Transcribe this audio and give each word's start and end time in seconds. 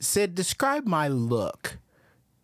Sid, 0.00 0.34
describe 0.34 0.86
my 0.86 1.08
look 1.08 1.78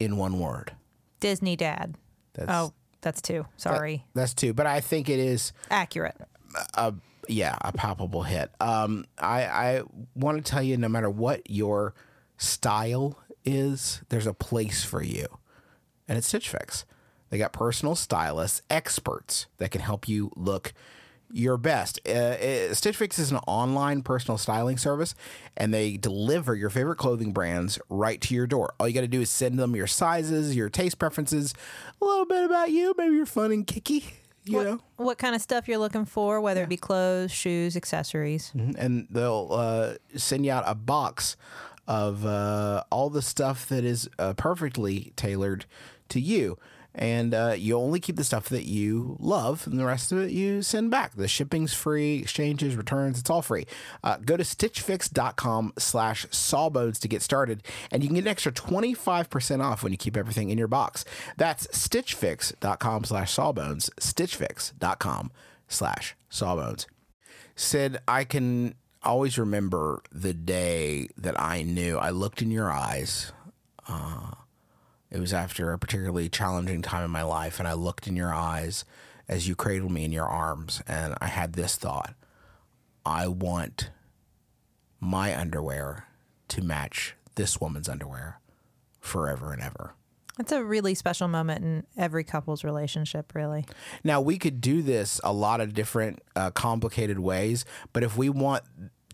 in 0.01 0.17
one 0.17 0.39
word. 0.39 0.73
Disney 1.20 1.57
dad. 1.57 1.96
That's, 2.35 2.51
Oh, 2.51 2.73
that's 3.01 3.23
two. 3.23 3.46
Sorry. 3.57 4.04
that's 4.15 4.35
two, 4.35 4.53
but 4.53 4.67
I 4.67 4.80
think 4.80 5.09
it 5.09 5.19
is 5.19 5.53
Accurate. 5.71 6.17
yeah, 7.29 7.56
a 7.61 7.72
palpable 7.72 8.22
hit. 8.22 8.51
Um, 8.61 9.04
I, 9.19 9.45
I 9.45 9.82
want 10.14 10.45
to 10.45 10.51
tell 10.51 10.62
you, 10.62 10.77
no 10.77 10.88
matter 10.88 11.09
what 11.11 11.48
your 11.48 11.95
style 12.37 13.19
is, 13.45 14.03
there's 14.09 14.27
a 14.27 14.35
place 14.35 14.85
for 14.85 15.03
you, 15.03 15.27
and 16.09 16.18
it's 16.18 16.27
Stitch 16.27 16.48
Fix. 16.48 16.84
They 17.30 17.39
got 17.39 17.52
personal 17.52 17.95
stylists, 17.95 18.62
experts 18.71 19.46
that 19.59 19.71
can 19.71 19.80
help 19.80 20.09
you 20.09 20.30
look 20.36 20.73
your 21.34 21.56
best. 21.56 21.98
Uh, 22.06 22.12
uh, 22.12 22.74
Stitch 22.74 22.96
Fix 22.96 23.18
is 23.18 23.30
an 23.32 23.38
online 23.48 24.02
personal 24.02 24.38
styling 24.38 24.78
service, 24.78 25.14
and 25.56 25.74
they 25.74 25.96
deliver 25.96 26.54
your 26.54 26.70
favorite 26.70 26.96
clothing 26.96 27.32
brands 27.32 27.78
right 27.88 28.20
to 28.20 28.34
your 28.34 28.46
door. 28.46 28.72
All 28.79 28.86
you 28.88 28.94
got 28.94 29.00
to 29.00 29.08
do 29.08 29.20
is 29.20 29.30
send 29.30 29.58
them 29.58 29.75
your 29.75 29.86
sizes, 29.89 30.54
your 30.54 30.68
taste 30.68 30.98
preferences, 30.98 31.52
a 32.01 32.05
little 32.05 32.25
bit 32.25 32.45
about 32.45 32.70
you. 32.70 32.95
Maybe 32.97 33.16
you're 33.16 33.27
fun 33.27 33.51
and 33.52 33.66
kicky. 33.66 34.05
You 34.47 34.62
know, 34.62 34.80
What 34.97 35.16
kind 35.16 35.34
of 35.34 35.41
stuff 35.41 35.66
you're 35.69 35.78
looking 35.78 36.05
for, 36.05 36.39
whether 36.41 36.62
it 36.62 36.69
be 36.69 36.77
clothes, 36.77 37.33
shoes, 37.33 37.77
accessories. 37.77 38.53
and 38.55 39.06
they'll 39.11 39.48
uh, 39.51 39.95
send 40.16 40.45
you 40.45 40.53
out 40.53 40.64
a 40.66 40.75
box 40.75 41.37
of 41.89 42.27
uh, 42.27 42.83
all 42.91 43.09
the 43.09 43.23
stuff 43.23 43.66
that 43.70 43.84
is 43.84 44.09
uh, 44.19 44.34
perfectly 44.34 45.12
tailored 45.16 45.64
to 46.11 46.20
you. 46.20 46.59
And 46.95 47.34
uh, 47.34 47.55
you 47.57 47.77
only 47.77 47.98
keep 47.98 48.16
the 48.16 48.25
stuff 48.25 48.48
that 48.51 48.66
you 48.66 49.16
love, 49.19 49.66
and 49.66 49.79
the 49.79 49.84
rest 49.84 50.12
of 50.12 50.19
it 50.19 50.30
you 50.30 50.62
send 50.62 50.91
back. 50.91 51.15
The 51.17 51.27
shipping's 51.27 51.75
free, 51.75 52.19
exchanges, 52.19 52.77
returns, 52.77 53.19
it's 53.19 53.30
all 53.30 53.43
free. 53.43 53.67
Uh, 54.05 54.19
go 54.19 54.37
to 54.37 54.45
stitchfix.com 54.45 55.73
slash 55.77 56.27
sawbones 56.30 57.01
to 57.01 57.09
get 57.09 57.23
started, 57.23 57.65
and 57.91 58.03
you 58.03 58.09
can 58.09 58.15
get 58.15 58.25
an 58.25 58.29
extra 58.29 58.53
25% 58.53 59.61
off 59.61 59.83
when 59.83 59.93
you 59.93 59.98
keep 59.98 60.17
everything 60.17 60.50
in 60.50 60.59
your 60.59 60.69
box. 60.69 61.05
That's 61.37 61.67
stitchfix.com 61.69 63.05
slash 63.05 63.33
sawbones, 63.33 63.91
stitchfix.com 63.98 65.33
slash 65.67 66.15
sawbones. 66.28 66.87
Sid, 67.56 67.98
I 68.06 68.25
can 68.25 68.75
always 69.03 69.39
remember 69.39 70.03
the 70.11 70.34
day 70.34 71.09
that 71.17 71.39
I 71.41 71.62
knew. 71.62 71.98
I 71.98 72.11
looked 72.11 72.42
in 72.42 72.50
your 72.50 72.70
eyes. 72.70 73.33
Uh, 73.87 74.23
it 75.15 75.20
was 75.20 75.33
after 75.33 75.73
a 75.73 75.79
particularly 75.79 76.29
challenging 76.29 76.83
time 76.83 77.05
in 77.05 77.11
my 77.11 77.23
life, 77.23 77.61
and 77.61 77.69
I 77.69 77.73
looked 77.75 78.09
in 78.09 78.17
your 78.17 78.34
eyes 78.34 78.84
as 79.29 79.47
you 79.47 79.55
cradled 79.55 79.93
me 79.93 80.05
in 80.05 80.11
your 80.11 80.27
arms, 80.27 80.83
and 80.89 81.15
I 81.21 81.29
had 81.29 81.53
this 81.53 81.77
thought 81.77 82.15
I 83.06 83.29
want 83.29 83.91
my 84.98 85.39
underwear 85.39 86.06
to 86.48 86.62
match 86.62 87.15
this 87.37 87.61
woman's 87.61 87.89
underwear 87.89 88.41
forever 89.01 89.53
and 89.53 89.62
ever. 89.62 89.95
That's 90.37 90.51
a 90.51 90.65
really 90.65 90.97
special 90.97 91.28
moment 91.28 91.62
in 91.65 91.87
every 91.97 92.25
couple's 92.25 92.65
relationship, 92.65 93.37
really. 93.37 93.67
Now 94.03 94.21
we 94.21 94.37
could 94.37 94.61
do 94.61 94.83
this 94.83 95.21
a 95.23 95.33
lot 95.33 95.61
of 95.61 95.75
different 95.75 96.23
uh, 96.34 96.51
complicated 96.51 97.21
ways, 97.21 97.65
but 97.93 98.03
if 98.03 98.17
we 98.17 98.28
want 98.28 98.65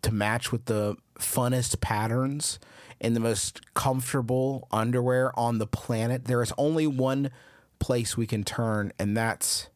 to 0.03 0.13
match 0.13 0.53
with 0.53 0.67
the 0.67 0.97
funnest 1.19 1.81
patterns 1.81 2.59
and 3.01 3.17
the 3.17 3.21
most 3.21 3.75
comfortable 3.75 4.69
underwear 4.71 5.39
on 5.39 5.59
the 5.59 5.67
planet, 5.67 6.25
there 6.27 6.43
is 6.43 6.53
only 6.59 6.87
one 6.87 7.31
place 7.79 8.17
we 8.17 8.27
can 8.27 8.45
turn, 8.45 8.93
and 8.99 9.17
that's 9.17 9.69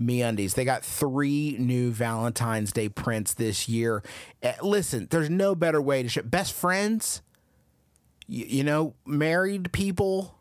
MeUndies. 0.00 0.54
They 0.54 0.64
got 0.64 0.84
three 0.84 1.56
new 1.58 1.90
Valentine's 1.90 2.72
Day 2.72 2.88
prints 2.88 3.34
this 3.34 3.68
year. 3.68 4.02
Eh, 4.42 4.54
listen, 4.62 5.08
there's 5.10 5.28
no 5.28 5.54
better 5.54 5.82
way 5.82 6.02
to 6.02 6.08
ship. 6.08 6.30
Best 6.30 6.52
friends, 6.52 7.20
you, 8.26 8.44
you 8.46 8.64
know, 8.64 8.94
married 9.04 9.72
people, 9.72 10.38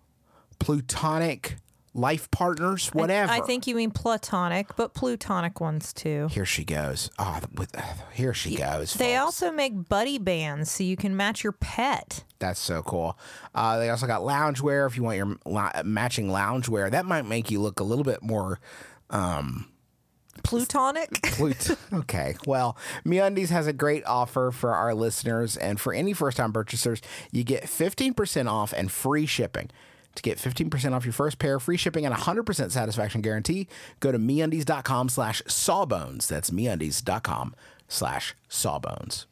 plutonic 0.60 1.58
life 1.98 2.30
partners, 2.32 2.88
whatever. 2.90 3.32
I 3.32 3.42
think 3.42 3.68
you 3.68 3.76
mean 3.76 3.92
platonic, 3.92 4.76
but 4.76 4.94
plutonic 4.94 5.60
ones 5.60 5.92
too. 5.94 6.28
Here 6.32 6.46
she 6.46 6.64
goes. 6.64 7.10
Oh, 7.20 7.40
with, 7.56 7.76
here 8.14 8.34
she 8.34 8.56
goes. 8.56 8.94
They 8.94 9.16
folks. 9.16 9.26
also 9.26 9.52
make 9.52 9.90
buddy 9.90 10.18
bands 10.20 10.72
so 10.72 10.84
you 10.84 10.96
can 10.96 11.18
match 11.18 11.44
your 11.44 11.54
pet. 11.54 12.24
That's 12.40 12.60
so 12.60 12.84
cool. 12.84 13.18
Uh, 13.56 13.80
they 13.80 13.90
also 13.90 14.08
got 14.08 14.22
loungewear 14.22 14.88
if 14.88 14.96
you 14.96 15.04
want 15.04 15.18
your 15.18 15.38
la- 15.46 15.82
matching 15.84 16.28
loungewear. 16.28 16.92
That 16.92 17.06
might 17.06 17.26
make 17.26 17.50
you 17.52 17.60
look 17.60 17.80
a 17.80 17.84
little 17.84 18.06
bit 18.06 18.22
more. 18.22 18.60
Plutonic? 20.44 21.22
Plut- 21.24 21.78
okay. 21.92 22.36
Well, 22.46 22.78
MeUndies 23.06 23.50
has 23.50 23.68
a 23.68 23.74
great 23.74 24.06
offer 24.06 24.52
for 24.52 24.76
our 24.76 24.94
listeners, 24.94 25.58
and 25.58 25.80
for 25.80 25.94
any 25.94 26.14
first-time 26.14 26.54
purchasers, 26.54 27.02
you 27.32 27.44
get 27.44 27.64
15% 27.64 28.50
off 28.50 28.72
and 28.74 28.92
free 28.92 29.26
shipping. 29.26 29.70
To 30.18 30.24
get 30.24 30.40
15% 30.40 30.94
off 30.94 31.06
your 31.06 31.14
first 31.14 31.38
pair, 31.38 31.60
free 31.60 31.78
shipping, 31.78 32.04
and 32.04 32.14
100% 32.16 32.72
satisfaction 32.72 33.22
guarantee, 33.22 33.68
go 34.00 34.12
to 34.12 34.18
MeUndies.com 34.18 35.10
slash 35.10 35.44
sawbones. 35.46 36.28
That's 36.28 36.50
MeUndies.com 36.50 37.54
slash 37.88 38.36
sawbones. 38.50 39.28